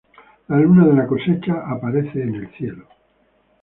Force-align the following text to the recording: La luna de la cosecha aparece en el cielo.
La 0.47 0.57
luna 0.57 0.87
de 0.87 0.93
la 0.95 1.05
cosecha 1.05 1.53
aparece 1.69 2.23
en 2.23 2.33
el 2.33 2.49
cielo. 2.57 2.87